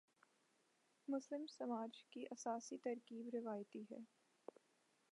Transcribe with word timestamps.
مسلم 1.07 1.45
سماج 1.47 2.03
کی 2.11 2.25
اساسی 2.31 2.77
ترکیب 2.77 3.29
روایتی 3.33 3.83
ہے۔ 3.91 3.99